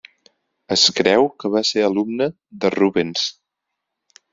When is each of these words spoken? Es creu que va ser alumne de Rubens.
Es 0.75 0.85
creu 1.01 1.29
que 1.45 1.53
va 1.57 1.63
ser 1.73 1.85
alumne 1.91 2.31
de 2.65 2.77
Rubens. 2.81 3.33